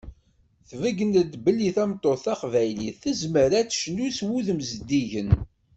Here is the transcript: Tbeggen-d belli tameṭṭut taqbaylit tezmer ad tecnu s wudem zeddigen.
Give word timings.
Tbeggen-d 0.69 1.33
belli 1.43 1.69
tameṭṭut 1.75 2.19
taqbaylit 2.25 2.95
tezmer 3.03 3.51
ad 3.59 3.67
tecnu 3.69 4.07
s 4.17 4.19
wudem 4.27 4.59
zeddigen. 4.69 5.29